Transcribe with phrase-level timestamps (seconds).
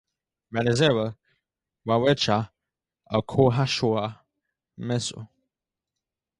[0.53, 1.05] Wadizera
[1.87, 2.37] w'aw'echa
[3.17, 4.05] ukaghusha
[4.85, 5.19] meso.